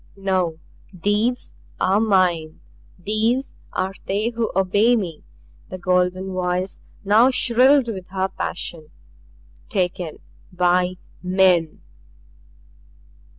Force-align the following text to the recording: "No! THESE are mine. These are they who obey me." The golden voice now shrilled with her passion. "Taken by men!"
"No! 0.17 0.57
THESE 0.91 1.53
are 1.79 1.99
mine. 1.99 2.59
These 2.97 3.53
are 3.71 3.93
they 4.05 4.29
who 4.29 4.51
obey 4.55 4.95
me." 4.95 5.21
The 5.69 5.77
golden 5.77 6.33
voice 6.33 6.81
now 7.05 7.29
shrilled 7.29 7.87
with 7.87 8.07
her 8.07 8.27
passion. 8.29 8.87
"Taken 9.69 10.17
by 10.51 10.95
men!" 11.21 11.81